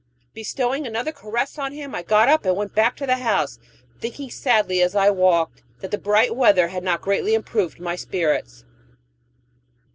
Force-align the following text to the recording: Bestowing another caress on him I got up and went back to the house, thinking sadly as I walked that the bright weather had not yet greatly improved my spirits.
Bestowing 0.33 0.87
another 0.87 1.11
caress 1.11 1.59
on 1.59 1.73
him 1.73 1.93
I 1.93 2.01
got 2.01 2.27
up 2.27 2.43
and 2.43 2.55
went 2.57 2.73
back 2.73 2.95
to 2.95 3.05
the 3.05 3.17
house, 3.17 3.59
thinking 3.99 4.31
sadly 4.31 4.81
as 4.81 4.95
I 4.95 5.11
walked 5.11 5.61
that 5.81 5.91
the 5.91 5.99
bright 5.99 6.35
weather 6.35 6.69
had 6.69 6.83
not 6.83 7.01
yet 7.01 7.01
greatly 7.01 7.35
improved 7.35 7.79
my 7.79 7.95
spirits. 7.95 8.65